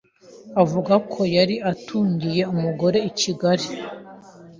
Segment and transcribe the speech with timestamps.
[0.61, 3.67] Avuga ko yari atungiye umugore i Kigali,